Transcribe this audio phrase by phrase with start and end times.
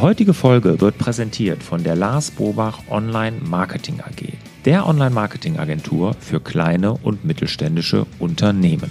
[0.00, 4.32] heutige Folge wird präsentiert von der Lars Bobach Online Marketing AG,
[4.64, 8.90] der Online-Marketing-Agentur für kleine und mittelständische Unternehmen.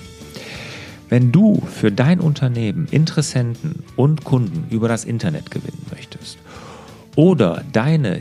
[1.10, 6.38] Wenn du für dein Unternehmen Interessenten und Kunden über das Internet gewinnen möchtest
[7.16, 8.20] oder deine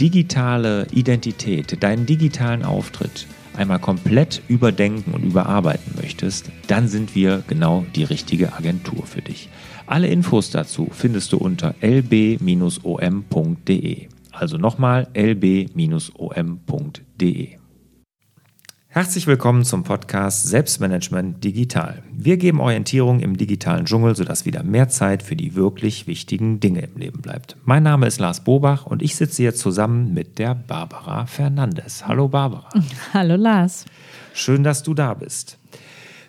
[0.00, 3.26] digitale Identität, deinen digitalen Auftritt
[3.56, 9.48] einmal komplett überdenken und überarbeiten möchtest, dann sind wir genau die richtige Agentur für dich.
[9.88, 12.48] Alle Infos dazu findest du unter lb-om.de.
[14.32, 15.78] Also nochmal lb-om.de.
[18.88, 22.02] Herzlich willkommen zum Podcast Selbstmanagement Digital.
[22.12, 26.80] Wir geben Orientierung im digitalen Dschungel, sodass wieder mehr Zeit für die wirklich wichtigen Dinge
[26.80, 27.56] im Leben bleibt.
[27.64, 32.06] Mein Name ist Lars Bobach und ich sitze hier zusammen mit der Barbara Fernandes.
[32.06, 32.68] Hallo Barbara.
[33.14, 33.86] Hallo Lars.
[34.34, 35.56] Schön, dass du da bist.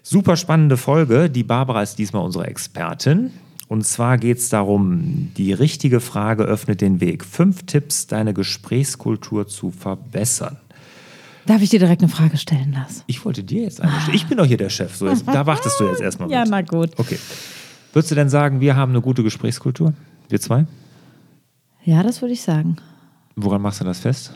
[0.01, 1.29] Super spannende Folge.
[1.29, 3.31] Die Barbara ist diesmal unsere Expertin.
[3.69, 7.23] Und zwar geht es darum, die richtige Frage öffnet den Weg.
[7.23, 10.57] Fünf Tipps, deine Gesprächskultur zu verbessern.
[11.45, 13.03] Darf ich dir direkt eine Frage stellen, Lars?
[13.05, 14.15] Ich wollte dir jetzt eine stellen.
[14.15, 14.95] Ich bin doch hier der Chef.
[14.95, 16.35] So, jetzt, da wartest du jetzt erstmal mit.
[16.35, 16.97] Ja, na gut.
[16.97, 17.19] Okay.
[17.93, 19.93] Würdest du denn sagen, wir haben eine gute Gesprächskultur?
[20.29, 20.65] Wir zwei?
[21.83, 22.77] Ja, das würde ich sagen.
[23.35, 24.33] Woran machst du das fest?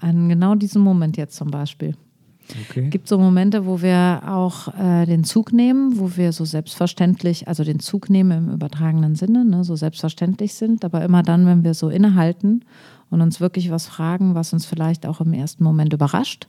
[0.00, 1.96] An genau diesem Moment jetzt zum Beispiel.
[2.68, 2.90] Okay.
[2.90, 7.64] gibt so Momente, wo wir auch äh, den Zug nehmen, wo wir so selbstverständlich, also
[7.64, 11.74] den Zug nehmen im übertragenen Sinne, ne, so selbstverständlich sind, aber immer dann, wenn wir
[11.74, 12.64] so innehalten
[13.10, 16.48] und uns wirklich was fragen, was uns vielleicht auch im ersten Moment überrascht,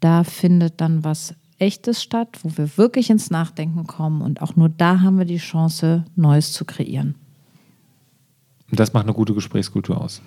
[0.00, 4.68] da findet dann was Echtes statt, wo wir wirklich ins Nachdenken kommen und auch nur
[4.68, 7.14] da haben wir die Chance, Neues zu kreieren.
[8.70, 10.20] Und das macht eine gute Gesprächskultur aus.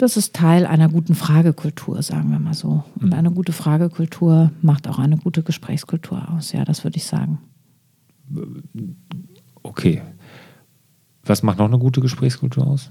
[0.00, 2.84] Das ist Teil einer guten Fragekultur, sagen wir mal so.
[2.98, 3.12] Und mhm.
[3.12, 6.52] eine gute Fragekultur macht auch eine gute Gesprächskultur aus.
[6.52, 7.38] Ja, das würde ich sagen.
[9.62, 10.00] Okay.
[11.22, 12.88] Was macht noch eine gute Gesprächskultur aus?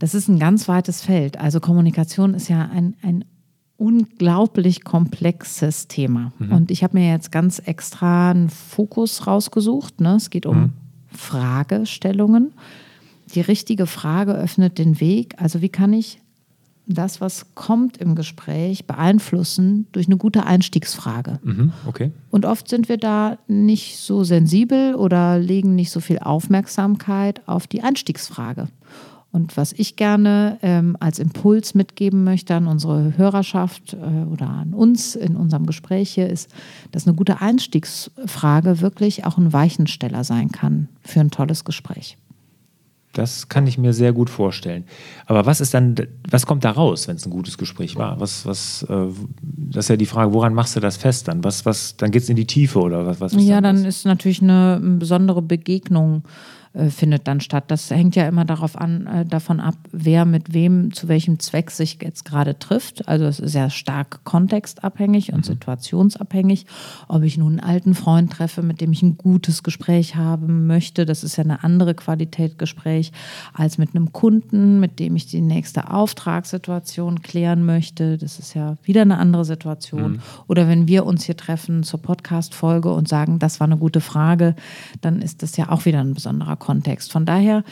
[0.00, 1.38] Das ist ein ganz weites Feld.
[1.38, 3.24] Also Kommunikation ist ja ein, ein
[3.76, 6.32] unglaublich komplexes Thema.
[6.40, 6.50] Mhm.
[6.50, 10.00] Und ich habe mir jetzt ganz extra einen Fokus rausgesucht.
[10.00, 10.16] Ne?
[10.16, 10.72] Es geht um mhm.
[11.12, 12.52] Fragestellungen
[13.34, 15.34] die richtige Frage öffnet den Weg.
[15.38, 16.20] Also wie kann ich
[16.86, 21.38] das, was kommt im Gespräch, beeinflussen durch eine gute Einstiegsfrage.
[21.42, 22.12] Mhm, okay.
[22.30, 27.66] Und oft sind wir da nicht so sensibel oder legen nicht so viel Aufmerksamkeit auf
[27.66, 28.68] die Einstiegsfrage.
[29.32, 34.74] Und was ich gerne ähm, als Impuls mitgeben möchte an unsere Hörerschaft äh, oder an
[34.74, 36.54] uns in unserem Gespräch hier ist,
[36.92, 42.16] dass eine gute Einstiegsfrage wirklich auch ein Weichensteller sein kann für ein tolles Gespräch.
[43.14, 44.84] Das kann ich mir sehr gut vorstellen.
[45.26, 45.94] Aber was ist dann,
[46.28, 48.20] was kommt da raus, wenn es ein gutes Gespräch war?
[48.20, 49.06] Was, was, äh,
[49.42, 51.42] das ist ja die Frage, woran machst du das fest dann?
[51.44, 53.20] Was, was, dann geht es in die Tiefe oder was?
[53.20, 56.24] was ja, dann, dann ist natürlich eine besondere Begegnung
[56.74, 57.64] äh, findet dann statt.
[57.68, 61.70] Das hängt ja immer darauf an, äh, davon ab, wer mit wem zu welchem Zweck
[61.70, 63.06] sich jetzt gerade trifft.
[63.06, 65.52] Also es ist ja stark kontextabhängig und mhm.
[65.52, 66.66] situationsabhängig.
[67.06, 71.06] Ob ich nun einen alten Freund treffe, mit dem ich ein gutes Gespräch haben möchte,
[71.06, 73.12] das ist ja eine andere Qualität Gespräch
[73.52, 78.18] als mit einem Kunden, mit dem ich die nächste Auftragssituation klären möchte.
[78.18, 80.14] Das ist ja wieder eine andere Situation.
[80.14, 80.20] Mhm.
[80.48, 84.56] Oder wenn wir uns hier treffen zur Podcast-Folge und sagen, das war eine gute Frage,
[85.02, 87.12] dann ist das ja auch wieder ein besonderer Kontext.
[87.12, 87.62] Von daher,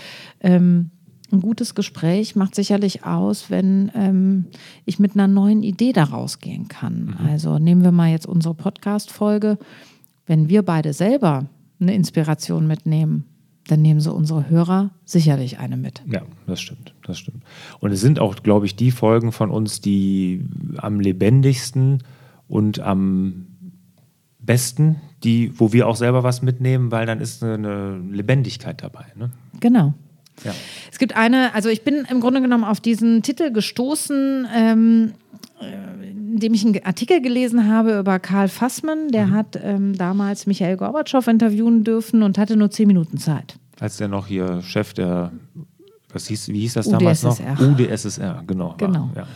[0.41, 0.91] ähm,
[1.33, 4.45] ein gutes Gespräch macht sicherlich aus, wenn ähm,
[4.85, 7.17] ich mit einer neuen Idee daraus gehen kann.
[7.19, 7.27] Mhm.
[7.27, 9.59] Also nehmen wir mal jetzt unsere Podcast-Folge.
[10.27, 11.47] Wenn wir beide selber
[11.81, 13.25] eine Inspiration mitnehmen,
[13.69, 16.03] dann nehmen sie unsere Hörer sicherlich eine mit.
[16.07, 17.45] Ja, das stimmt, das stimmt.
[17.81, 20.45] Und es sind auch, glaube ich, die Folgen von uns, die
[20.77, 22.03] am lebendigsten
[22.47, 23.47] und am
[24.43, 29.07] besten, die, wo wir auch selber was mitnehmen, weil dann ist eine, eine Lebendigkeit dabei.
[29.17, 29.31] Ne?
[29.61, 29.95] Genau.
[30.45, 30.53] Ja.
[30.91, 35.13] Es gibt eine, also ich bin im Grunde genommen auf diesen Titel gestoßen, ähm,
[35.61, 39.09] äh, indem ich einen Artikel gelesen habe über Karl Fassmann.
[39.09, 39.33] Der mhm.
[39.35, 43.57] hat ähm, damals Michael Gorbatschow interviewen dürfen und hatte nur zehn Minuten Zeit.
[43.79, 45.33] Als der noch hier Chef der,
[46.13, 47.55] was hieß, wie hieß das damals UdSSR.
[47.55, 47.79] noch?
[47.79, 48.75] UdSSR, genau.
[48.79, 49.11] Genau.
[49.15, 49.27] War, ja.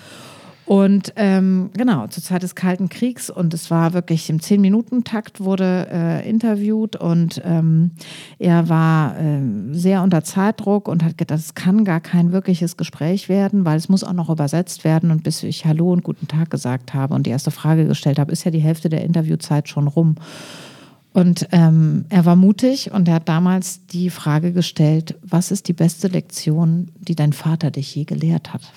[0.67, 5.87] Und ähm, genau, zur Zeit des Kalten Kriegs und es war wirklich im Zehn-Minuten-Takt wurde
[5.93, 7.93] äh, interviewt und ähm,
[8.41, 9.41] er war äh,
[9.71, 13.89] sehr unter Zeitdruck und hat gedacht, es kann gar kein wirkliches Gespräch werden, weil es
[13.89, 17.27] muss auch noch übersetzt werden und bis ich Hallo und guten Tag gesagt habe und
[17.27, 20.17] die erste Frage gestellt habe, ist ja die Hälfte der Interviewzeit schon rum.
[21.13, 25.73] Und ähm, er war mutig und er hat damals die Frage gestellt, was ist die
[25.73, 28.73] beste Lektion, die dein Vater dich je gelehrt hat?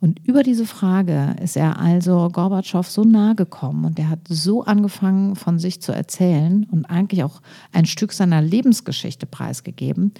[0.00, 4.64] Und über diese Frage ist er also Gorbatschow so nahe gekommen und er hat so
[4.64, 7.42] angefangen von sich zu erzählen und eigentlich auch
[7.72, 10.14] ein Stück seiner Lebensgeschichte preisgegeben,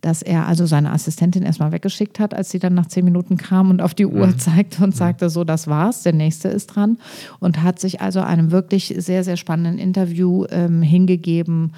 [0.00, 3.70] dass er also seine Assistentin erstmal weggeschickt hat, als sie dann nach zehn Minuten kam
[3.70, 4.38] und auf die Uhr mhm.
[4.38, 6.98] zeigte und sagte, so, das war's, der nächste ist dran.
[7.40, 11.72] Und hat sich also einem wirklich sehr, sehr spannenden Interview ähm, hingegeben,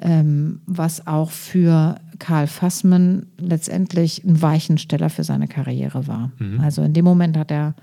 [0.00, 6.32] ähm, was auch für Karl Fassmann letztendlich ein Weichensteller für seine Karriere war.
[6.38, 6.60] Mhm.
[6.60, 7.74] Also in dem Moment hat er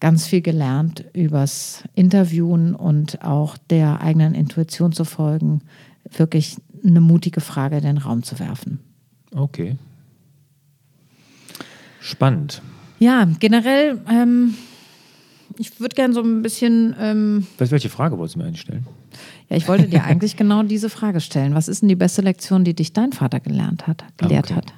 [0.00, 5.60] ganz viel gelernt übers Interviewen und auch der eigenen Intuition zu folgen,
[6.16, 8.80] wirklich eine mutige Frage in den Raum zu werfen.
[9.32, 9.76] Okay.
[12.00, 12.62] Spannend.
[12.98, 14.54] Ja, generell, ähm,
[15.58, 16.94] ich würde gerne so ein bisschen.
[16.98, 18.86] Ähm, welche Frage wolltest du mir eigentlich stellen?
[19.48, 21.54] Ja, ich wollte dir eigentlich genau diese Frage stellen.
[21.54, 24.54] Was ist denn die beste Lektion, die dich dein Vater gelernt hat, gelehrt okay.
[24.56, 24.72] hat?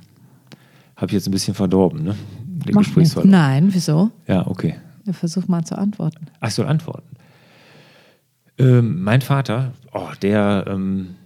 [0.97, 2.15] Habe ich jetzt ein bisschen verdorben, ne?
[2.47, 3.25] Den Mach.
[3.25, 4.11] Nein, wieso?
[4.27, 4.77] Ja, okay.
[5.05, 6.27] Ja, versuch mal zu antworten.
[6.41, 7.17] Ach, ich soll antworten.
[8.59, 11.17] Ähm, mein Vater, oh, der, ähm,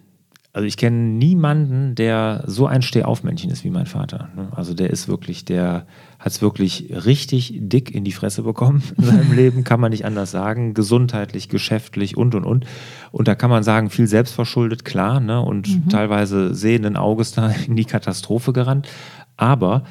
[0.57, 4.31] also ich kenne niemanden, der so ein Stehaufmännchen ist wie mein Vater.
[4.35, 4.49] Ne?
[4.53, 5.87] Also der ist wirklich, der
[6.19, 10.07] hat es wirklich richtig dick in die Fresse bekommen in seinem Leben, kann man nicht
[10.07, 10.73] anders sagen.
[10.73, 12.65] Gesundheitlich, geschäftlich und und und.
[13.13, 15.43] Und da kann man sagen, viel selbstverschuldet, klar, ne?
[15.43, 15.91] und mhm.
[15.91, 18.89] teilweise sehenden Auges da in die Katastrophe gerannt.
[19.37, 19.85] Aber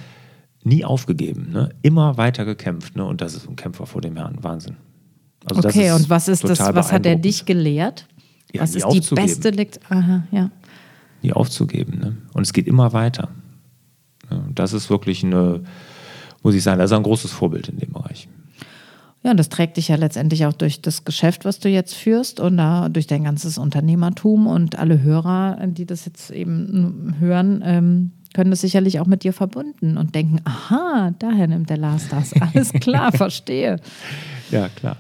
[0.64, 1.70] nie aufgegeben, ne?
[1.84, 2.96] immer weiter gekämpft.
[2.96, 3.06] Ne?
[3.06, 4.40] Und das ist ein Kämpfer vor dem Herrn.
[4.42, 4.78] Wahnsinn.
[5.48, 8.08] Also okay, und was ist das, was hat er dich gelehrt?
[8.56, 10.50] Ja, Was ist die beste Lekt Aha, ja.
[11.22, 12.00] Nie aufzugeben.
[12.00, 12.18] Ne?
[12.34, 13.30] Und es geht immer weiter.
[14.54, 15.62] Das ist wirklich eine,
[16.44, 18.28] muss ich sagen, das ist ein großes Vorbild in dem Bereich.
[19.24, 22.40] Ja, und das trägt dich ja letztendlich auch durch das Geschäft, was du jetzt führst
[22.40, 28.12] und da durch dein ganzes Unternehmertum und alle Hörer, die das jetzt eben hören, ähm,
[28.36, 32.34] können das sicherlich auch mit dir verbunden und denken, aha, daher nimmt der Lars das.
[32.40, 33.80] Alles klar, verstehe.
[34.52, 34.98] Ja, klar.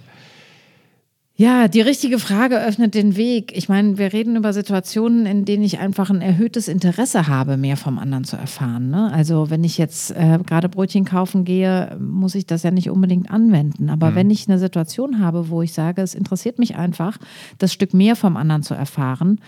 [1.37, 3.51] Ja, die richtige Frage öffnet den Weg.
[3.57, 7.75] Ich meine, wir reden über Situationen, in denen ich einfach ein erhöhtes Interesse habe, mehr
[7.75, 8.89] vom anderen zu erfahren.
[8.89, 9.11] Ne?
[9.11, 13.29] Also wenn ich jetzt äh, gerade Brötchen kaufen gehe, muss ich das ja nicht unbedingt
[13.29, 13.89] anwenden.
[13.89, 14.15] Aber mhm.
[14.15, 17.17] wenn ich eine Situation habe, wo ich sage, es interessiert mich einfach,
[17.57, 19.41] das Stück mehr vom anderen zu erfahren,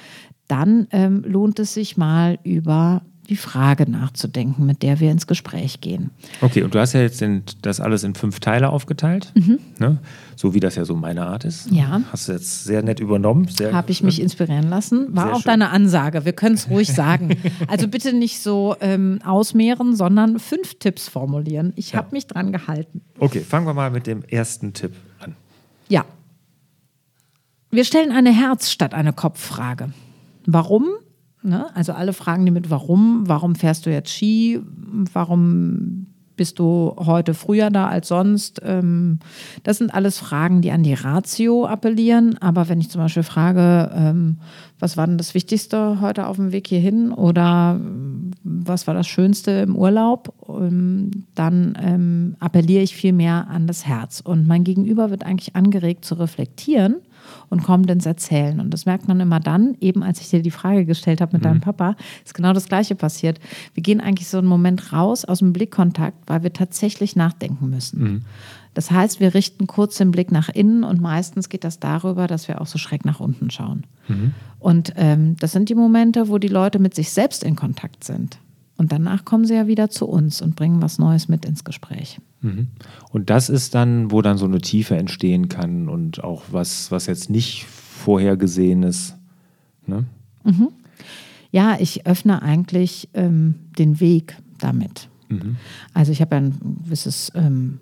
[0.49, 5.81] dann ähm, lohnt es sich mal über die Frage nachzudenken, mit der wir ins Gespräch
[5.81, 6.11] gehen.
[6.41, 9.59] Okay, und du hast ja jetzt in, das alles in fünf Teile aufgeteilt, mhm.
[9.79, 9.97] ne?
[10.35, 11.69] so wie das ja so meine Art ist.
[11.71, 12.01] Ja.
[12.11, 13.47] Hast du jetzt sehr nett übernommen.
[13.71, 15.15] Habe ich mich inspirieren lassen.
[15.15, 15.51] War auch schön.
[15.51, 16.25] deine Ansage.
[16.25, 17.35] Wir können es ruhig sagen.
[17.67, 21.73] Also bitte nicht so ähm, ausmehren, sondern fünf Tipps formulieren.
[21.75, 21.97] Ich ja.
[21.97, 23.01] habe mich dran gehalten.
[23.19, 25.35] Okay, fangen wir mal mit dem ersten Tipp an.
[25.89, 26.05] Ja.
[27.71, 29.91] Wir stellen eine Herz- statt eine Kopffrage.
[30.45, 30.85] Warum?
[31.43, 31.67] Ne?
[31.75, 34.59] Also alle Fragen die mit warum, warum fährst du jetzt Ski,
[35.13, 36.07] warum
[36.37, 38.61] bist du heute früher da als sonst?
[38.63, 39.19] Ähm,
[39.63, 42.37] das sind alles Fragen, die an die Ratio appellieren.
[42.37, 44.37] Aber wenn ich zum Beispiel frage, ähm,
[44.79, 47.81] was war denn das Wichtigste heute auf dem Weg hierhin oder
[48.43, 54.21] was war das Schönste im Urlaub, ähm, dann appelliere ich viel mehr an das Herz.
[54.21, 56.97] Und mein Gegenüber wird eigentlich angeregt zu reflektieren
[57.49, 58.59] und kommt ins Erzählen.
[58.59, 61.41] Und das merkt man immer dann, eben als ich dir die Frage gestellt habe mit
[61.41, 61.47] mhm.
[61.47, 63.39] deinem Papa, ist genau das Gleiche passiert.
[63.73, 68.03] Wir gehen eigentlich so einen Moment raus aus dem Blickkontakt, weil wir tatsächlich nachdenken müssen.
[68.03, 68.21] Mhm.
[68.73, 72.47] Das heißt, wir richten kurz den Blick nach innen und meistens geht das darüber, dass
[72.47, 73.85] wir auch so schräg nach unten schauen.
[74.07, 74.33] Mhm.
[74.59, 78.37] Und ähm, das sind die Momente, wo die Leute mit sich selbst in Kontakt sind.
[78.77, 82.19] Und danach kommen sie ja wieder zu uns und bringen was Neues mit ins Gespräch.
[82.47, 82.67] Mhm.
[83.11, 87.05] Und das ist dann, wo dann so eine Tiefe entstehen kann und auch was, was
[87.05, 89.15] jetzt nicht vorhergesehen ist.
[89.85, 90.05] Ne?
[90.43, 90.69] Mhm.
[91.51, 95.09] Ja, ich öffne eigentlich ähm, den Weg damit.
[95.29, 95.57] Mhm.
[95.93, 97.79] Also ich habe ja ein gewisses ähm,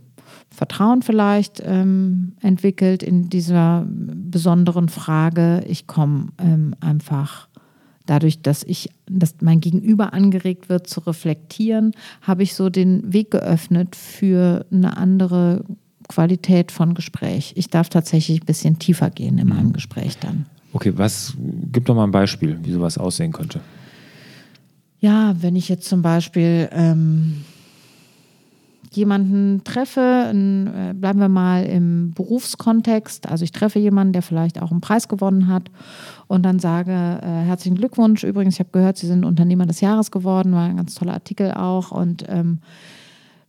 [0.50, 5.64] Vertrauen vielleicht ähm, entwickelt in dieser besonderen Frage.
[5.68, 7.50] Ich komme ähm, einfach
[8.06, 13.32] dadurch, dass ich, dass mein Gegenüber angeregt wird zu reflektieren, habe ich so den Weg
[13.32, 15.64] geöffnet für eine andere
[16.08, 17.54] Qualität von Gespräch.
[17.56, 19.74] Ich darf tatsächlich ein bisschen tiefer gehen in meinem mhm.
[19.74, 20.46] Gespräch dann.
[20.74, 21.34] Okay, was
[21.72, 23.62] gib doch mal ein Beispiel, wie sowas aussehen könnte.
[25.00, 27.44] Ja, wenn ich jetzt zum Beispiel ähm,
[28.96, 34.72] jemanden treffe, äh, bleiben wir mal im Berufskontext, also ich treffe jemanden, der vielleicht auch
[34.72, 35.70] einen Preis gewonnen hat
[36.28, 40.12] und dann sage, äh, herzlichen Glückwunsch, übrigens, ich habe gehört, Sie sind Unternehmer des Jahres
[40.12, 42.60] geworden, war ein ganz toller Artikel auch und ähm,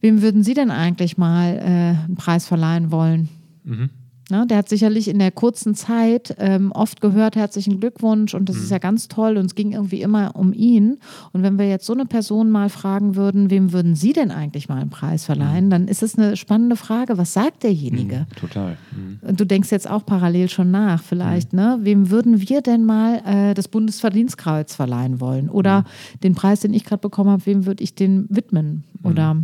[0.00, 3.28] wem würden Sie denn eigentlich mal äh, einen Preis verleihen wollen?
[3.64, 3.90] Mhm.
[4.28, 8.56] Ne, der hat sicherlich in der kurzen Zeit ähm, oft gehört, herzlichen Glückwunsch und das
[8.56, 8.62] mhm.
[8.62, 10.98] ist ja ganz toll und es ging irgendwie immer um ihn.
[11.32, 14.68] Und wenn wir jetzt so eine Person mal fragen würden, wem würden Sie denn eigentlich
[14.68, 15.70] mal einen Preis verleihen, mhm.
[15.70, 18.26] dann ist es eine spannende Frage, was sagt derjenige?
[18.28, 18.76] Mhm, total.
[18.90, 19.36] Mhm.
[19.36, 21.60] Du denkst jetzt auch parallel schon nach, vielleicht, mhm.
[21.60, 21.78] ne?
[21.82, 25.48] Wem würden wir denn mal äh, das Bundesverdienstkreuz verleihen wollen?
[25.48, 26.20] Oder mhm.
[26.24, 28.82] den Preis, den ich gerade bekommen habe, wem würde ich den widmen?
[29.04, 29.36] Oder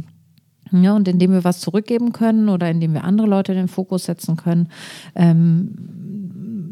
[0.73, 4.05] ja, und indem wir was zurückgeben können oder indem wir andere Leute in den Fokus
[4.05, 4.69] setzen können,
[5.15, 5.75] ähm,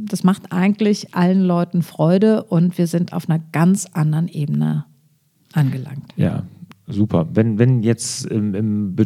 [0.09, 4.85] das macht eigentlich allen Leuten Freude und wir sind auf einer ganz anderen Ebene
[5.52, 6.12] angelangt.
[6.16, 6.45] Ja,
[6.87, 7.28] super.
[7.33, 8.97] Wenn, wenn jetzt im, im,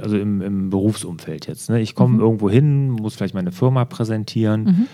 [0.00, 2.20] also im, im Berufsumfeld jetzt, ne, ich komme mhm.
[2.20, 4.64] irgendwo hin, muss vielleicht meine Firma präsentieren.
[4.64, 4.86] Mhm.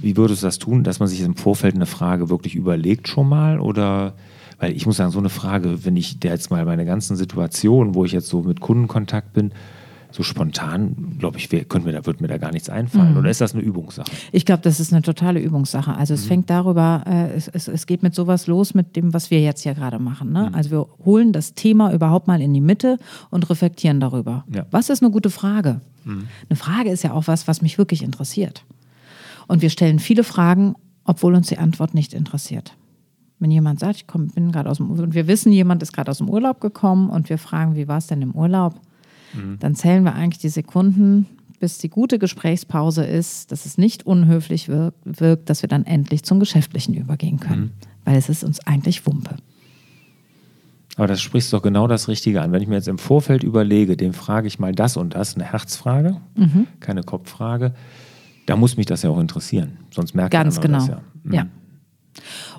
[0.00, 3.28] Wie würdest du das tun, dass man sich im Vorfeld eine Frage wirklich überlegt schon
[3.28, 4.14] mal oder
[4.62, 7.96] weil ich muss sagen, so eine Frage, wenn ich der jetzt mal meine ganzen Situationen,
[7.96, 9.50] wo ich jetzt so mit Kundenkontakt bin,
[10.12, 13.12] so spontan, glaube ich, könnte mir da, wird mir da gar nichts einfallen.
[13.12, 13.16] Mhm.
[13.16, 14.08] Oder ist das eine Übungssache?
[14.30, 15.96] Ich glaube, das ist eine totale Übungssache.
[15.96, 16.28] Also es mhm.
[16.28, 19.62] fängt darüber, äh, es, es, es, geht mit sowas los, mit dem, was wir jetzt
[19.62, 20.30] hier gerade machen.
[20.32, 20.50] Ne?
[20.50, 20.54] Mhm.
[20.54, 22.98] Also wir holen das Thema überhaupt mal in die Mitte
[23.30, 24.44] und reflektieren darüber.
[24.54, 24.66] Ja.
[24.70, 25.80] Was ist eine gute Frage?
[26.04, 26.28] Mhm.
[26.48, 28.64] Eine Frage ist ja auch was, was mich wirklich interessiert.
[29.48, 32.76] Und wir stellen viele Fragen, obwohl uns die Antwort nicht interessiert.
[33.42, 35.92] Wenn jemand sagt, ich komm, bin gerade aus dem Urlaub und wir wissen, jemand ist
[35.92, 38.80] gerade aus dem Urlaub gekommen und wir fragen, wie war es denn im Urlaub,
[39.34, 39.58] mhm.
[39.58, 41.26] dann zählen wir eigentlich die Sekunden,
[41.58, 46.22] bis die gute Gesprächspause ist, dass es nicht unhöflich wirkt, wirkt dass wir dann endlich
[46.22, 47.60] zum Geschäftlichen übergehen können.
[47.62, 47.70] Mhm.
[48.04, 49.34] Weil es ist uns eigentlich Wumpe.
[50.94, 52.52] Aber das sprichst doch genau das Richtige an.
[52.52, 55.44] Wenn ich mir jetzt im Vorfeld überlege, dem frage ich mal das und das, eine
[55.44, 56.68] Herzfrage, mhm.
[56.78, 57.74] keine Kopffrage,
[58.46, 59.78] da muss mich das ja auch interessieren.
[59.90, 60.78] Sonst merkt Ganz man genau.
[60.78, 61.00] das ja.
[61.24, 61.34] Mhm.
[61.34, 61.46] ja.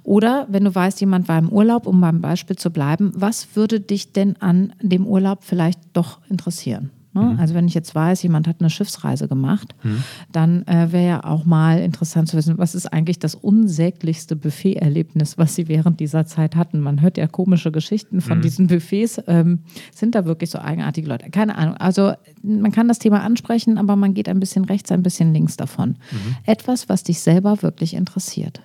[0.03, 3.79] Oder wenn du weißt, jemand war im Urlaub, um beim Beispiel zu bleiben, was würde
[3.79, 6.91] dich denn an dem Urlaub vielleicht doch interessieren?
[7.13, 7.21] Ne?
[7.21, 7.39] Mhm.
[7.39, 10.03] Also wenn ich jetzt weiß, jemand hat eine Schiffsreise gemacht, mhm.
[10.31, 15.37] dann äh, wäre ja auch mal interessant zu wissen, was ist eigentlich das unsäglichste Buffet-Erlebnis,
[15.37, 16.79] was sie während dieser Zeit hatten.
[16.79, 18.41] Man hört ja komische Geschichten von mhm.
[18.41, 19.21] diesen Buffets.
[19.27, 19.59] Ähm,
[19.93, 21.29] sind da wirklich so eigenartige Leute?
[21.29, 21.77] Keine Ahnung.
[21.77, 25.55] Also man kann das Thema ansprechen, aber man geht ein bisschen rechts, ein bisschen links
[25.55, 25.89] davon.
[25.89, 26.35] Mhm.
[26.45, 28.61] Etwas, was dich selber wirklich interessiert.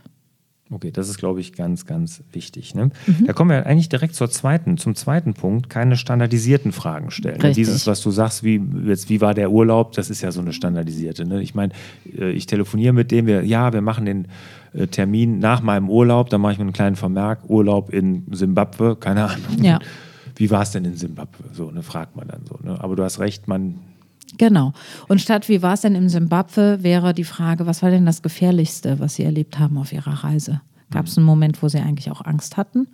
[0.71, 2.75] Okay, das ist, glaube ich, ganz, ganz wichtig.
[2.75, 2.91] Ne?
[3.07, 3.27] Mhm.
[3.27, 7.41] Da kommen wir eigentlich direkt zur zweiten, zum zweiten Punkt, keine standardisierten Fragen stellen.
[7.41, 7.55] Richtig.
[7.55, 10.53] Dieses, was du sagst, wie, jetzt, wie war der Urlaub, das ist ja so eine
[10.53, 11.25] standardisierte.
[11.25, 11.43] Ne?
[11.43, 11.73] Ich meine,
[12.19, 14.29] äh, ich telefoniere mit dem, wir, ja, wir machen den
[14.75, 18.97] äh, Termin nach meinem Urlaub, dann mache ich mir einen kleinen Vermerk, Urlaub in Simbabwe,
[18.97, 19.63] keine Ahnung.
[19.63, 19.79] Ja.
[20.37, 21.45] Wie war es denn in Simbabwe?
[21.53, 22.59] So, ne, fragt man dann so.
[22.63, 22.79] Ne?
[22.79, 23.77] Aber du hast recht, man
[24.37, 24.73] Genau.
[25.09, 28.23] Und statt wie war es denn im Simbabwe, wäre die Frage, was war denn das
[28.23, 30.61] Gefährlichste, was Sie erlebt haben auf Ihrer Reise?
[30.91, 32.89] Gab es einen Moment, wo Sie eigentlich auch Angst hatten?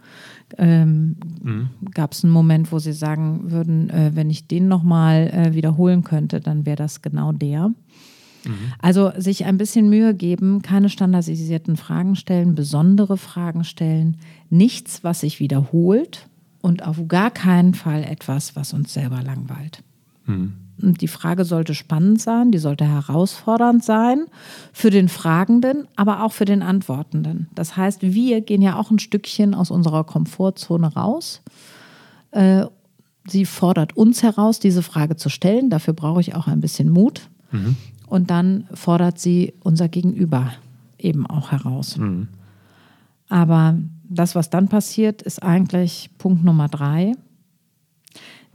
[0.59, 1.69] Ähm, mhm.
[1.93, 6.03] Gab es einen Moment, wo Sie sagen würden, äh, wenn ich den nochmal äh, wiederholen
[6.03, 7.69] könnte, dann wäre das genau der?
[8.45, 8.73] Mhm.
[8.81, 14.17] Also sich ein bisschen Mühe geben, keine standardisierten Fragen stellen, besondere Fragen stellen,
[14.51, 16.29] nichts, was sich wiederholt
[16.63, 19.85] und auf gar keinen Fall etwas, was uns selber langweilt.
[20.27, 20.55] Mhm.
[20.77, 24.27] Die Frage sollte spannend sein, die sollte herausfordernd sein
[24.73, 27.49] für den Fragenden, aber auch für den Antwortenden.
[27.55, 31.43] Das heißt, wir gehen ja auch ein Stückchen aus unserer Komfortzone raus.
[32.33, 32.67] Äh,
[33.29, 35.71] sie fordert uns heraus, diese Frage zu stellen.
[35.71, 37.29] Dafür brauche ich auch ein bisschen Mut.
[37.53, 37.77] Mhm.
[38.09, 40.53] Und dann fordert sie unser Gegenüber
[40.99, 41.97] eben auch heraus.
[41.97, 42.29] Mhm.
[43.29, 43.79] Aber
[44.09, 47.13] das, was dann passiert, ist eigentlich Punkt Nummer drei.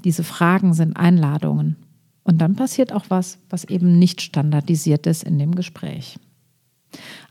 [0.03, 1.75] Diese Fragen sind Einladungen.
[2.29, 6.19] Und dann passiert auch was, was eben nicht standardisiert ist in dem Gespräch.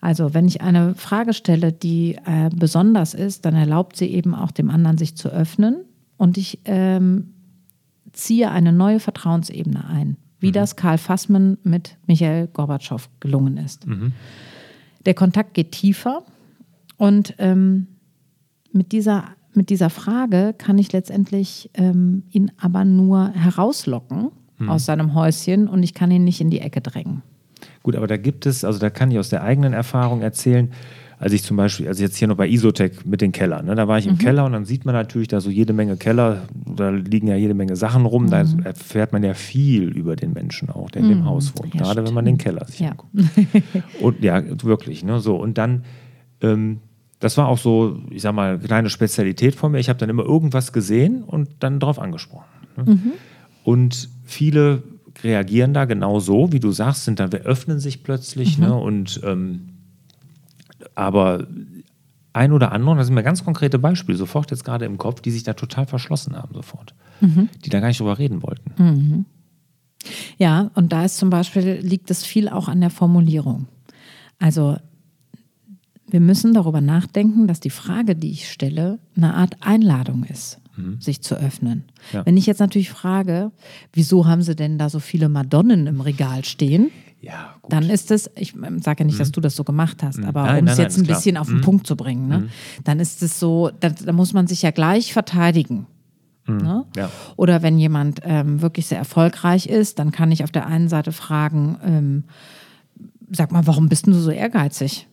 [0.00, 4.50] Also wenn ich eine Frage stelle, die äh, besonders ist, dann erlaubt sie eben auch
[4.50, 5.84] dem anderen sich zu öffnen
[6.16, 7.32] und ich ähm,
[8.12, 10.54] ziehe eine neue Vertrauensebene ein, wie mhm.
[10.54, 13.86] das Karl Fassmann mit Michael Gorbatschow gelungen ist.
[13.86, 14.14] Mhm.
[15.06, 16.24] Der Kontakt geht tiefer
[16.96, 17.86] und ähm,
[18.72, 24.68] mit dieser mit dieser Frage kann ich letztendlich ähm, ihn aber nur herauslocken hm.
[24.68, 27.22] aus seinem Häuschen und ich kann ihn nicht in die Ecke drängen.
[27.82, 30.70] Gut, aber da gibt es, also da kann ich aus der eigenen Erfahrung erzählen,
[31.18, 33.88] als ich zum Beispiel, also jetzt hier noch bei Isotech mit den Kellern, ne, da
[33.88, 34.18] war ich im mhm.
[34.18, 37.54] Keller und dann sieht man natürlich da so jede Menge Keller, da liegen ja jede
[37.54, 38.30] Menge Sachen rum, mhm.
[38.30, 41.24] da erfährt man ja viel über den Menschen auch, der in dem mhm.
[41.24, 42.08] Haus wohnt, ja, gerade stimmt.
[42.08, 42.90] wenn man den Keller sich ja.
[42.90, 43.12] anguckt.
[44.00, 45.84] und ja, wirklich, ne, so und dann,
[46.40, 46.80] ähm,
[47.20, 49.80] das war auch so, ich sag mal, eine kleine Spezialität von mir.
[49.80, 52.44] Ich habe dann immer irgendwas gesehen und dann darauf angesprochen.
[52.76, 52.84] Ne?
[53.68, 54.82] Und viele
[55.22, 58.56] reagieren da genau so, wie du sagst, sind dann, wir öffnen sich plötzlich.
[58.56, 58.64] Mhm.
[58.64, 58.74] Ne?
[58.74, 59.68] Und, ähm,
[60.94, 61.46] aber
[62.32, 65.30] ein oder andere, das sind mir ganz konkrete Beispiele, sofort jetzt gerade im Kopf, die
[65.30, 66.94] sich da total verschlossen haben, sofort.
[67.20, 67.50] Mhm.
[67.62, 68.72] Die da gar nicht drüber reden wollten.
[68.82, 69.24] Mhm.
[70.38, 73.66] Ja, und da ist zum Beispiel, liegt es viel auch an der Formulierung.
[74.38, 74.78] Also
[76.06, 81.00] wir müssen darüber nachdenken, dass die Frage, die ich stelle, eine Art Einladung ist, mhm.
[81.00, 81.84] sich zu öffnen.
[82.12, 82.24] Ja.
[82.24, 83.52] Wenn ich jetzt natürlich frage,
[83.92, 86.90] wieso haben Sie denn da so viele Madonnen im Regal stehen?
[87.20, 87.72] Ja, gut.
[87.72, 89.18] Dann ist es, ich sage ja nicht, mhm.
[89.18, 90.26] dass du das so gemacht hast, mhm.
[90.26, 91.42] aber um es jetzt ein bisschen klar.
[91.42, 91.62] auf den mhm.
[91.62, 92.38] Punkt zu bringen, ne?
[92.38, 92.48] Mhm.
[92.84, 95.86] dann ist es so, da, da, muss man sich ja gleich verteidigen.
[96.46, 96.86] Ne?
[96.96, 97.10] Ja.
[97.36, 101.12] Oder wenn jemand ähm, wirklich sehr erfolgreich ist, dann kann ich auf der einen Seite
[101.12, 102.24] fragen, ähm,
[103.30, 105.08] sag mal, warum bist du so ehrgeizig?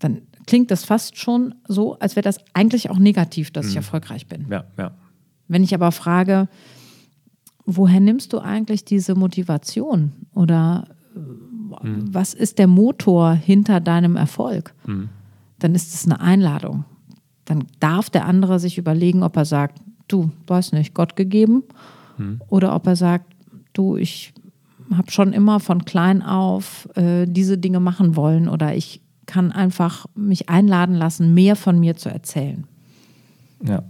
[0.00, 3.70] Dann klingt das fast schon so, als wäre das eigentlich auch negativ, dass mhm.
[3.70, 4.46] ich erfolgreich bin.
[4.50, 4.92] Ja, ja.
[5.48, 6.48] Wenn ich aber frage,
[7.66, 12.12] woher nimmst du eigentlich diese Motivation oder mhm.
[12.12, 14.74] was ist der Motor hinter deinem Erfolg?
[14.86, 15.08] Mhm.
[15.58, 16.84] Dann ist es eine Einladung.
[17.44, 21.62] Dann darf der andere sich überlegen, ob er sagt, du, weiß nicht, Gott gegeben
[22.18, 22.40] mhm.
[22.48, 23.34] oder ob er sagt,
[23.72, 24.32] du, ich
[24.92, 30.06] habe schon immer von klein auf äh, diese Dinge machen wollen oder ich kann einfach
[30.14, 32.64] mich einladen lassen, mehr von mir zu erzählen.
[33.66, 33.82] Ja,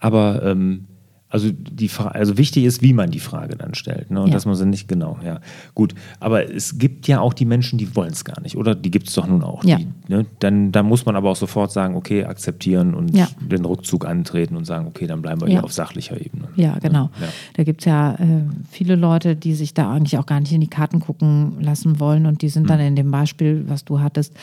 [0.00, 0.86] aber ähm,
[1.30, 4.10] also, die also wichtig ist, wie man die Frage dann stellt.
[4.10, 4.22] Ne?
[4.22, 4.34] Und ja.
[4.34, 5.40] dass man sie nicht genau, ja.
[5.74, 8.74] Gut, aber es gibt ja auch die Menschen, die wollen es gar nicht, oder?
[8.74, 9.62] Die gibt es doch nun auch.
[9.62, 9.76] Ja.
[9.76, 10.26] Die, ne?
[10.40, 13.28] dann, dann muss man aber auch sofort sagen, okay, akzeptieren und ja.
[13.40, 16.48] den Rückzug antreten und sagen, okay, dann bleiben wir hier auf sachlicher Ebene.
[16.56, 17.10] Ja, genau.
[17.54, 20.60] Da gibt es ja äh, viele Leute, die sich da eigentlich auch gar nicht in
[20.60, 22.68] die Karten gucken lassen wollen und die sind mhm.
[22.68, 24.34] dann in dem Beispiel, was du hattest,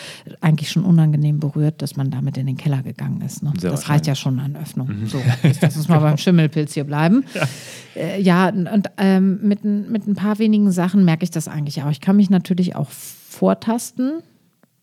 [0.42, 3.44] eigentlich schon unangenehm berührt, dass man damit in den Keller gegangen ist.
[3.44, 3.54] Ne?
[3.62, 4.88] Das reicht ja schon an Öffnung.
[4.88, 5.08] Mhm.
[5.08, 5.22] So,
[5.62, 7.26] das ist mal beim Schimmelpilz hier bleiben.
[7.34, 11.84] Ja, äh, ja und ähm, mit, mit ein paar wenigen Sachen merke ich das eigentlich
[11.84, 11.92] auch.
[11.92, 14.22] Ich kann mich natürlich auch vortasten.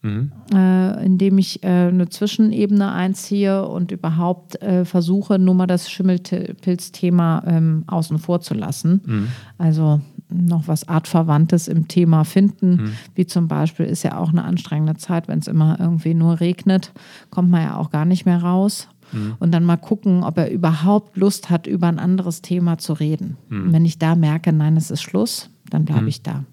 [0.03, 0.33] Mhm.
[0.53, 7.45] Äh, indem ich äh, eine Zwischenebene einziehe und überhaupt äh, versuche, nur mal das Schimmelpilzthema
[7.47, 9.01] ähm, außen vor zu lassen.
[9.05, 9.29] Mhm.
[9.59, 12.93] Also noch was Artverwandtes im Thema finden, mhm.
[13.15, 16.93] wie zum Beispiel ist ja auch eine anstrengende Zeit, wenn es immer irgendwie nur regnet,
[17.31, 19.35] kommt man ja auch gar nicht mehr raus mhm.
[19.39, 23.37] und dann mal gucken, ob er überhaupt Lust hat, über ein anderes Thema zu reden.
[23.49, 23.73] Mhm.
[23.73, 26.45] wenn ich da merke, nein, es ist Schluss, dann bleibe ich da.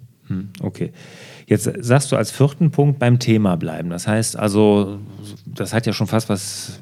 [0.61, 0.91] Okay.
[1.49, 3.89] Jetzt sagst du als vierten Punkt beim Thema bleiben.
[3.89, 4.99] Das heißt also,
[5.47, 6.79] das hat ja schon fast was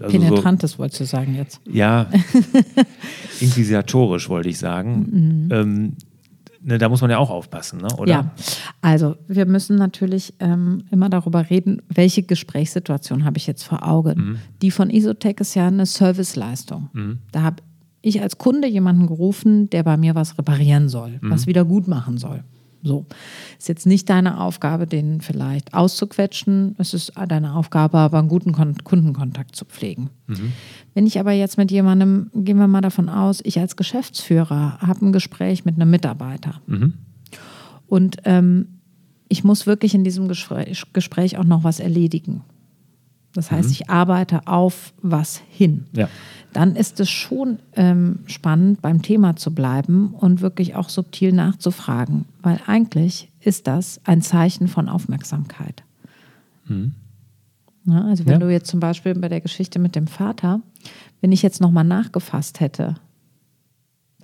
[0.00, 1.62] also Penetrantes so, wolltest du sagen jetzt.
[1.66, 2.06] Ja,
[3.40, 5.06] inquisitorisch wollte ich sagen.
[5.10, 5.48] Mhm.
[5.50, 5.96] Ähm,
[6.60, 7.88] ne, da muss man ja auch aufpassen, ne?
[7.96, 8.12] oder?
[8.12, 8.30] Ja,
[8.82, 14.18] also wir müssen natürlich ähm, immer darüber reden, welche Gesprächssituation habe ich jetzt vor Augen.
[14.20, 14.38] Mhm.
[14.60, 16.90] Die von Isotech ist ja eine Serviceleistung.
[16.92, 17.18] Mhm.
[17.32, 17.62] Da habe
[18.02, 21.30] ich als Kunde jemanden gerufen, der bei mir was reparieren soll, mhm.
[21.30, 22.44] was wieder gut machen soll.
[22.84, 23.06] So.
[23.58, 26.76] Ist jetzt nicht deine Aufgabe, den vielleicht auszuquetschen.
[26.78, 30.10] Es ist deine Aufgabe, aber einen guten Kundenkontakt zu pflegen.
[30.26, 30.52] Mhm.
[30.92, 35.06] Wenn ich aber jetzt mit jemandem, gehen wir mal davon aus, ich als Geschäftsführer habe
[35.06, 36.60] ein Gespräch mit einem Mitarbeiter.
[36.66, 36.92] Mhm.
[37.86, 38.68] Und ähm,
[39.28, 42.42] ich muss wirklich in diesem Gespräch, Gespräch auch noch was erledigen.
[43.34, 43.72] Das heißt, mhm.
[43.72, 45.86] ich arbeite auf was hin.
[45.92, 46.08] Ja
[46.54, 52.26] dann ist es schon ähm, spannend, beim Thema zu bleiben und wirklich auch subtil nachzufragen,
[52.42, 55.82] weil eigentlich ist das ein Zeichen von Aufmerksamkeit.
[56.66, 56.94] Mhm.
[57.86, 58.38] Ja, also wenn ja.
[58.38, 60.60] du jetzt zum Beispiel bei der Geschichte mit dem Vater,
[61.20, 62.94] wenn ich jetzt nochmal nachgefasst hätte,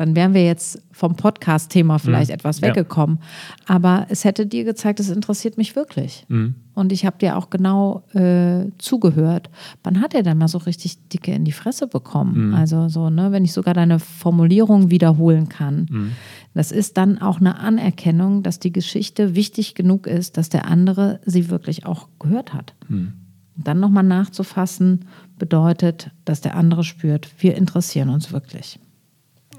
[0.00, 2.36] dann wären wir jetzt vom Podcast-Thema vielleicht mhm.
[2.36, 3.18] etwas weggekommen.
[3.20, 3.74] Ja.
[3.76, 6.24] Aber es hätte dir gezeigt, es interessiert mich wirklich.
[6.28, 6.54] Mhm.
[6.72, 9.50] Und ich habe dir auch genau äh, zugehört.
[9.82, 12.48] Wann hat er denn mal so richtig dicke in die Fresse bekommen?
[12.48, 12.54] Mhm.
[12.54, 15.86] Also so, ne, wenn ich sogar deine Formulierung wiederholen kann.
[15.90, 16.12] Mhm.
[16.54, 21.20] Das ist dann auch eine Anerkennung, dass die Geschichte wichtig genug ist, dass der andere
[21.26, 22.72] sie wirklich auch gehört hat.
[22.88, 23.12] Mhm.
[23.54, 25.04] Und dann nochmal nachzufassen,
[25.38, 28.80] bedeutet, dass der andere spürt, wir interessieren uns wirklich.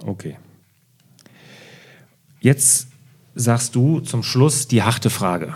[0.05, 0.37] Okay.
[2.39, 2.87] Jetzt
[3.35, 5.55] sagst du zum Schluss die harte Frage.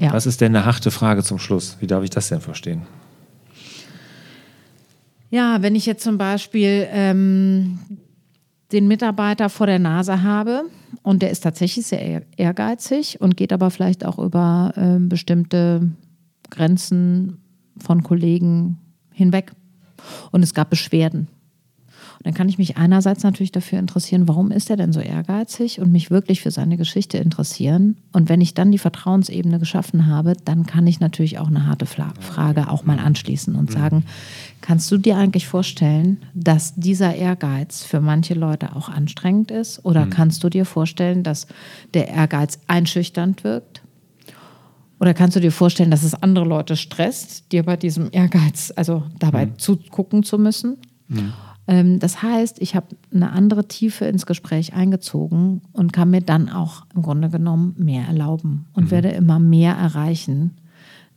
[0.00, 0.12] Ja.
[0.12, 1.76] Was ist denn eine harte Frage zum Schluss?
[1.80, 2.82] Wie darf ich das denn verstehen?
[5.30, 7.78] Ja, wenn ich jetzt zum Beispiel ähm,
[8.72, 10.64] den Mitarbeiter vor der Nase habe
[11.02, 15.90] und der ist tatsächlich sehr ehrgeizig und geht aber vielleicht auch über äh, bestimmte
[16.50, 17.42] Grenzen
[17.78, 18.78] von Kollegen
[19.12, 19.52] hinweg
[20.30, 21.28] und es gab Beschwerden
[22.18, 25.80] und dann kann ich mich einerseits natürlich dafür interessieren, warum ist er denn so ehrgeizig
[25.80, 27.96] und mich wirklich für seine Geschichte interessieren.
[28.12, 31.86] Und wenn ich dann die Vertrauensebene geschaffen habe, dann kann ich natürlich auch eine harte
[31.86, 33.72] Frage auch mal anschließen und mhm.
[33.72, 34.04] sagen,
[34.60, 39.84] kannst du dir eigentlich vorstellen, dass dieser Ehrgeiz für manche Leute auch anstrengend ist?
[39.84, 40.10] Oder mhm.
[40.10, 41.46] kannst du dir vorstellen, dass
[41.94, 43.82] der Ehrgeiz einschüchternd wirkt?
[44.98, 49.04] Oder kannst du dir vorstellen, dass es andere Leute stresst, dir bei diesem Ehrgeiz, also
[49.20, 49.58] dabei mhm.
[49.60, 50.78] zugucken zu müssen?
[51.06, 51.32] Mhm.
[51.68, 56.48] Ähm, das heißt, ich habe eine andere Tiefe ins Gespräch eingezogen und kann mir dann
[56.48, 58.90] auch im Grunde genommen mehr erlauben und mhm.
[58.90, 60.56] werde immer mehr erreichen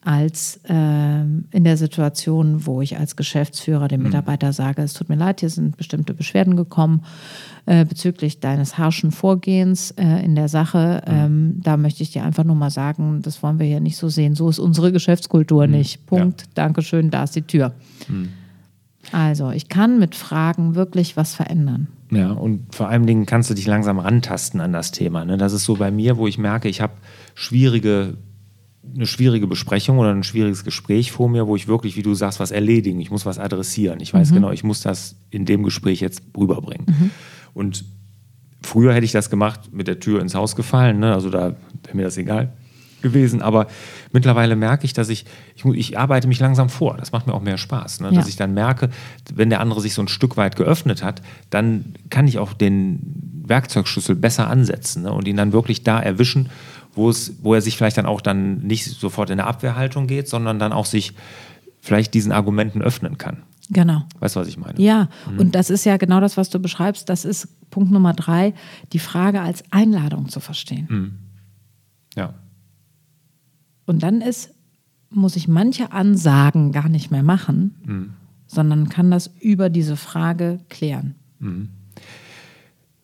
[0.03, 4.07] als äh, in der Situation, wo ich als Geschäftsführer dem mhm.
[4.07, 7.03] Mitarbeiter sage, es tut mir leid, hier sind bestimmte Beschwerden gekommen
[7.67, 11.03] äh, bezüglich deines harschen Vorgehens äh, in der Sache.
[11.05, 11.13] Mhm.
[11.13, 14.09] Ähm, da möchte ich dir einfach nur mal sagen, das wollen wir hier nicht so
[14.09, 14.33] sehen.
[14.33, 15.73] So ist unsere Geschäftskultur mhm.
[15.73, 16.05] nicht.
[16.07, 16.41] Punkt.
[16.41, 16.47] Ja.
[16.55, 17.73] Dankeschön, da ist die Tür.
[18.07, 18.29] Mhm.
[19.11, 21.87] Also, ich kann mit Fragen wirklich was verändern.
[22.11, 25.25] Ja, und vor allen Dingen kannst du dich langsam rantasten an das Thema.
[25.25, 25.37] Ne?
[25.37, 26.93] Das ist so bei mir, wo ich merke, ich habe
[27.35, 28.17] schwierige
[28.93, 32.39] eine schwierige Besprechung oder ein schwieriges Gespräch vor mir, wo ich wirklich, wie du sagst,
[32.39, 32.99] was erledigen.
[32.99, 33.99] Ich muss was adressieren.
[33.99, 34.35] Ich weiß mhm.
[34.35, 36.87] genau, ich muss das in dem Gespräch jetzt rüberbringen.
[36.87, 37.11] Mhm.
[37.53, 37.85] Und
[38.61, 40.99] früher hätte ich das gemacht, mit der Tür ins Haus gefallen.
[40.99, 41.13] Ne?
[41.13, 42.53] Also da wäre mir das egal
[43.01, 43.41] gewesen.
[43.41, 43.67] Aber
[44.11, 46.97] mittlerweile merke ich, dass ich, ich, ich, arbeite mich langsam vor.
[46.97, 48.01] Das macht mir auch mehr Spaß.
[48.01, 48.09] Ne?
[48.09, 48.15] Ja.
[48.15, 48.89] Dass ich dann merke,
[49.33, 53.43] wenn der andere sich so ein Stück weit geöffnet hat, dann kann ich auch den
[53.45, 55.11] Werkzeugschlüssel besser ansetzen ne?
[55.11, 56.49] und ihn dann wirklich da erwischen
[56.93, 60.27] wo, es, wo er sich vielleicht dann auch dann nicht sofort in eine Abwehrhaltung geht,
[60.27, 61.13] sondern dann auch sich
[61.79, 63.43] vielleicht diesen Argumenten öffnen kann.
[63.69, 64.03] Genau.
[64.19, 64.79] Weißt du, was ich meine?
[64.81, 65.39] Ja, mhm.
[65.39, 67.07] und das ist ja genau das, was du beschreibst.
[67.07, 68.53] Das ist Punkt Nummer drei,
[68.91, 70.87] die Frage als Einladung zu verstehen.
[70.89, 71.19] Mhm.
[72.15, 72.33] Ja.
[73.91, 74.53] Und dann ist,
[75.09, 78.09] muss ich manche Ansagen gar nicht mehr machen, mhm.
[78.47, 81.15] sondern kann das über diese Frage klären.
[81.39, 81.67] Mhm.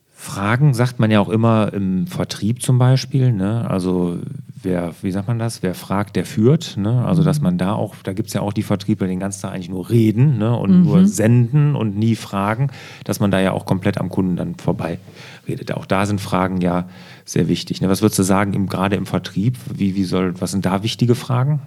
[0.08, 3.34] Fragen sagt man ja auch immer im Vertrieb zum Beispiel.
[3.34, 3.68] Ne?
[3.68, 4.18] Also
[4.62, 5.62] wer, wie sagt man das?
[5.62, 6.76] Wer fragt, der führt.
[6.76, 7.04] Ne?
[7.04, 9.42] Also dass man da auch, da gibt es ja auch die Vertriebler, die den ganzen
[9.42, 10.56] Tag eigentlich nur reden ne?
[10.56, 10.84] und mhm.
[10.84, 12.70] nur senden und nie fragen,
[13.04, 14.98] dass man da ja auch komplett am Kunden dann vorbei
[15.46, 15.72] redet.
[15.72, 16.88] Auch da sind Fragen ja
[17.24, 17.80] sehr wichtig.
[17.80, 17.88] Ne?
[17.88, 19.56] Was würdest du sagen, im, gerade im Vertrieb?
[19.72, 21.60] Wie, wie soll, was sind da wichtige Fragen?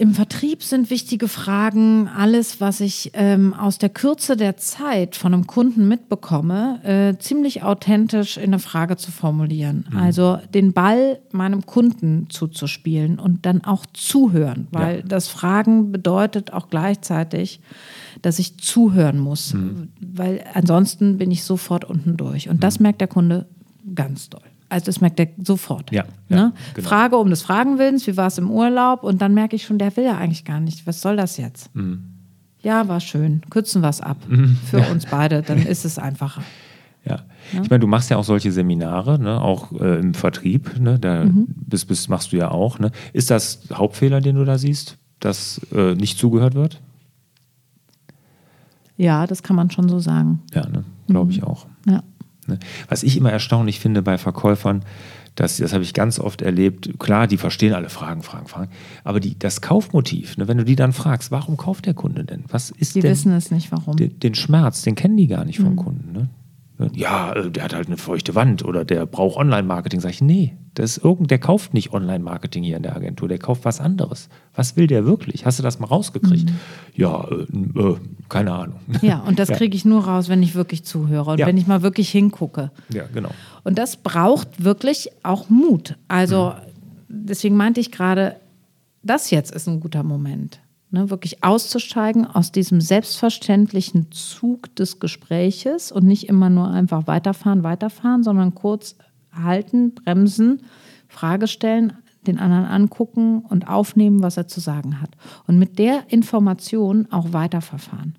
[0.00, 5.34] Im Vertrieb sind wichtige Fragen alles, was ich ähm, aus der Kürze der Zeit von
[5.34, 9.86] einem Kunden mitbekomme, äh, ziemlich authentisch in eine Frage zu formulieren.
[9.90, 9.98] Mhm.
[9.98, 15.02] Also den Ball meinem Kunden zuzuspielen und dann auch zuhören, weil ja.
[15.02, 17.58] das Fragen bedeutet auch gleichzeitig,
[18.22, 19.88] dass ich zuhören muss, mhm.
[20.00, 22.48] weil ansonsten bin ich sofort unten durch.
[22.48, 22.60] Und mhm.
[22.60, 23.46] das merkt der Kunde
[23.96, 24.42] ganz doll.
[24.68, 25.90] Also das merkt er sofort.
[25.92, 26.52] Ja, ja ne?
[26.74, 26.88] genau.
[26.88, 29.02] Frage um des Fragenwillens, wie war es im Urlaub?
[29.02, 30.86] Und dann merke ich schon, der will ja eigentlich gar nicht.
[30.86, 31.74] Was soll das jetzt?
[31.74, 32.04] Mhm.
[32.60, 33.42] Ja, war schön.
[33.50, 34.18] Kürzen wir es ab.
[34.28, 34.58] Mhm.
[34.64, 34.90] Für ja.
[34.90, 36.42] uns beide, dann ist es einfacher.
[37.04, 37.20] Ja.
[37.52, 37.62] ja.
[37.62, 39.40] Ich meine, du machst ja auch solche Seminare, ne?
[39.40, 40.78] auch äh, im Vertrieb.
[40.78, 40.98] Ne?
[40.98, 41.46] Da mhm.
[41.48, 42.78] bist, bist, machst du ja auch.
[42.78, 42.90] Ne?
[43.12, 46.80] Ist das Hauptfehler, den du da siehst, dass äh, nicht zugehört wird?
[48.98, 50.42] Ja, das kann man schon so sagen.
[50.52, 50.84] Ja, ne?
[51.06, 51.46] glaube ich mhm.
[51.46, 51.66] auch.
[52.48, 52.58] Ne?
[52.88, 54.84] Was ich immer erstaunlich finde bei Verkäufern,
[55.38, 56.98] das, das habe ich ganz oft erlebt.
[56.98, 58.70] Klar, die verstehen alle Fragen, Fragen, Fragen.
[59.04, 62.44] Aber die, das Kaufmotiv, ne, wenn du die dann fragst, warum kauft der Kunde denn?
[62.48, 63.12] Was ist die denn?
[63.12, 63.96] wissen es nicht, warum.
[63.96, 65.76] Den, den Schmerz, den kennen die gar nicht vom mhm.
[65.76, 66.12] Kunden.
[66.12, 66.28] Ne?
[66.94, 70.00] Ja, äh, der hat halt eine feuchte Wand oder der braucht Online-Marketing.
[70.00, 73.38] Sag ich, nee, das ist irgend, der kauft nicht Online-Marketing hier in der Agentur, der
[73.38, 74.28] kauft was anderes.
[74.54, 75.44] Was will der wirklich?
[75.44, 76.50] Hast du das mal rausgekriegt?
[76.50, 76.56] Mhm.
[76.94, 77.96] Ja, äh, äh,
[78.28, 78.80] keine Ahnung.
[79.02, 79.56] Ja, und das ja.
[79.56, 81.46] kriege ich nur raus, wenn ich wirklich zuhöre und ja.
[81.46, 82.70] wenn ich mal wirklich hingucke.
[82.92, 83.30] Ja, genau.
[83.64, 85.96] Und das braucht wirklich auch Mut.
[86.06, 86.54] Also,
[87.08, 87.26] mhm.
[87.26, 88.36] deswegen meinte ich gerade,
[89.02, 90.60] das jetzt ist ein guter Moment.
[90.90, 97.62] Ne, wirklich auszusteigen aus diesem selbstverständlichen Zug des Gespräches und nicht immer nur einfach weiterfahren,
[97.62, 98.96] weiterfahren, sondern kurz
[99.30, 100.62] halten, bremsen,
[101.06, 101.92] Frage stellen,
[102.26, 105.10] den anderen angucken und aufnehmen, was er zu sagen hat.
[105.46, 108.16] Und mit der Information auch weiterverfahren.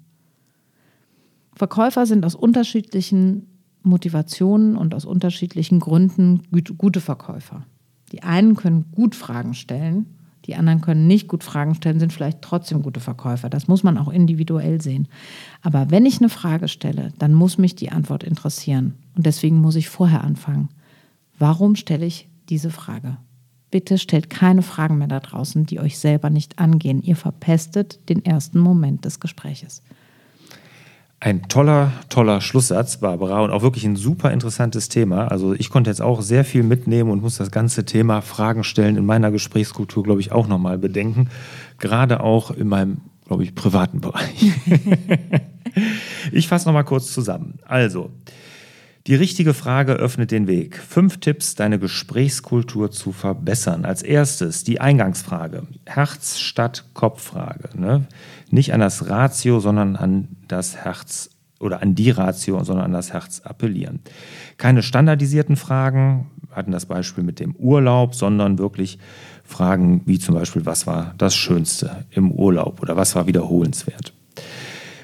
[1.56, 3.48] Verkäufer sind aus unterschiedlichen
[3.82, 6.44] Motivationen und aus unterschiedlichen Gründen
[6.78, 7.66] gute Verkäufer.
[8.12, 10.19] Die einen können gut Fragen stellen
[10.50, 13.52] die anderen können nicht gut Fragen stellen, sind vielleicht trotzdem gute Verkäufer.
[13.52, 15.08] Das muss man auch individuell sehen.
[15.62, 18.96] Aber wenn ich eine Frage stelle, dann muss mich die Antwort interessieren.
[19.16, 20.70] Und deswegen muss ich vorher anfangen.
[21.38, 23.18] Warum stelle ich diese Frage?
[23.70, 27.04] Bitte stellt keine Fragen mehr da draußen, die euch selber nicht angehen.
[27.04, 29.84] Ihr verpestet den ersten Moment des Gespräches.
[31.22, 35.28] Ein toller, toller Schlusssatz, Barbara, und auch wirklich ein super interessantes Thema.
[35.28, 38.96] Also ich konnte jetzt auch sehr viel mitnehmen und muss das ganze Thema Fragen stellen
[38.96, 41.30] in meiner Gesprächskultur, glaube ich, auch nochmal bedenken.
[41.78, 44.54] Gerade auch in meinem, glaube ich, privaten Bereich.
[46.32, 47.60] ich fasse nochmal kurz zusammen.
[47.66, 48.12] Also,
[49.08, 50.78] die richtige Frage öffnet den Weg.
[50.78, 53.84] Fünf Tipps, deine Gesprächskultur zu verbessern.
[53.84, 55.64] Als erstes die Eingangsfrage.
[55.86, 57.70] Herz statt Kopffrage.
[57.76, 58.06] Ne?
[58.50, 63.14] Nicht an das Ratio, sondern an das Herz oder an die Ratio, sondern an das
[63.14, 64.00] Herz appellieren.
[64.58, 68.98] Keine standardisierten Fragen, hatten das Beispiel mit dem Urlaub, sondern wirklich
[69.44, 74.14] Fragen wie zum Beispiel, was war das Schönste im Urlaub oder was war wiederholenswert.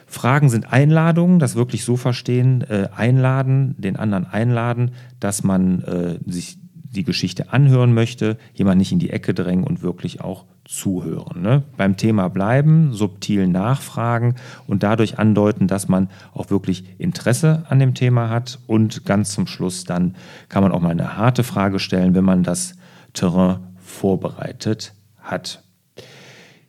[0.07, 6.19] Fragen sind Einladungen, das wirklich so verstehen, äh, einladen, den anderen einladen, dass man äh,
[6.25, 6.57] sich
[6.95, 11.41] die Geschichte anhören möchte, jemand nicht in die Ecke drängen und wirklich auch zuhören.
[11.41, 11.63] Ne?
[11.77, 14.35] Beim Thema bleiben, subtil nachfragen
[14.67, 18.59] und dadurch andeuten, dass man auch wirklich Interesse an dem Thema hat.
[18.67, 20.15] Und ganz zum Schluss dann
[20.49, 22.75] kann man auch mal eine harte Frage stellen, wenn man das
[23.13, 25.63] Terrain vorbereitet hat.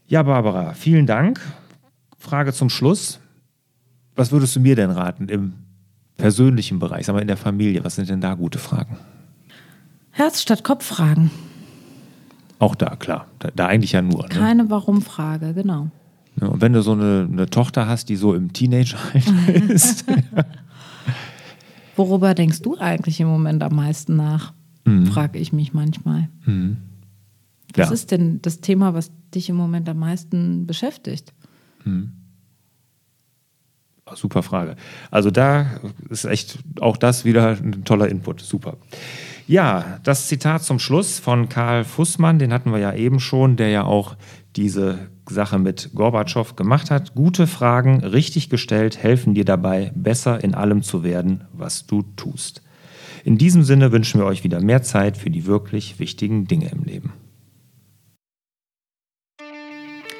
[0.06, 1.40] Ja, Barbara, vielen Dank.
[2.18, 3.18] Frage zum Schluss.
[4.14, 5.54] Was würdest du mir denn raten im
[6.16, 7.84] persönlichen Bereich, wir in der Familie?
[7.84, 8.98] Was sind denn da gute Fragen?
[10.16, 11.30] Herz statt Kopf fragen.
[12.58, 13.26] Auch da, klar.
[13.38, 14.22] Da, da eigentlich ja nur.
[14.22, 14.28] Ne?
[14.30, 15.90] Keine Warum-Frage, genau.
[16.40, 20.06] Ja, und wenn du so eine, eine, Tochter hast, die so im Teenager-Alter ist.
[21.96, 24.54] Worüber denkst du eigentlich im Moment am meisten nach?
[24.86, 25.06] Mhm.
[25.06, 26.30] Frage ich mich manchmal.
[26.46, 26.78] Mhm.
[27.74, 27.92] Was ja.
[27.92, 31.34] ist denn das Thema, was dich im Moment am meisten beschäftigt?
[31.84, 32.12] Mhm.
[34.14, 34.76] Super Frage.
[35.10, 38.40] Also da ist echt auch das wieder ein toller Input.
[38.40, 38.78] Super.
[39.48, 43.68] Ja, das Zitat zum Schluss von Karl Fußmann, den hatten wir ja eben schon, der
[43.68, 44.16] ja auch
[44.56, 47.14] diese Sache mit Gorbatschow gemacht hat.
[47.14, 52.62] Gute Fragen, richtig gestellt, helfen dir dabei, besser in allem zu werden, was du tust.
[53.24, 56.82] In diesem Sinne wünschen wir euch wieder mehr Zeit für die wirklich wichtigen Dinge im
[56.82, 57.12] Leben.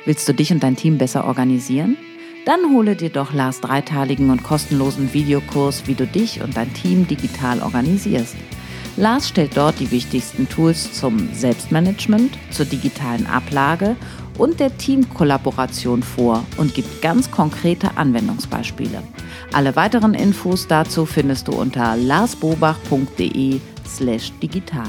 [0.05, 1.97] Willst du dich und dein Team besser organisieren?
[2.45, 7.09] Dann hole dir doch Lars dreiteiligen und kostenlosen Videokurs, wie du dich und dein Team
[7.09, 8.37] digital organisierst.
[8.97, 13.95] Lars stellt dort die wichtigsten Tools zum Selbstmanagement, zur digitalen Ablage
[14.39, 19.03] und der Teamkollaboration vor und gibt ganz konkrete Anwendungsbeispiele.
[19.53, 24.89] Alle weiteren Infos dazu findest du unter larsbobach.de slash digital.